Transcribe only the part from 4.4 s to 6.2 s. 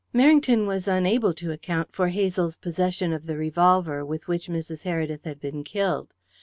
Mrs. Heredith had been killed.